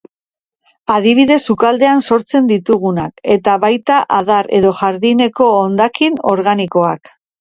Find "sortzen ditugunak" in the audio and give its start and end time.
2.15-3.13